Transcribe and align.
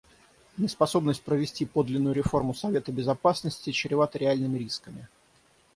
Неспособность 0.57 1.21
провести 1.21 1.63
подлинную 1.63 2.15
реформу 2.15 2.55
Совета 2.55 2.91
Безопасности 2.91 3.71
чревата 3.71 4.17
реальными 4.17 4.57
рисками. 4.57 5.07